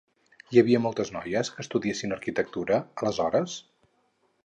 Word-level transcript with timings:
Hi 0.55 0.61
havia 0.61 0.79
moltes 0.85 1.11
noies 1.17 1.53
que 1.57 1.63
estudiessin 1.65 2.17
arquitectura, 2.17 2.83
aleshores? 3.05 3.63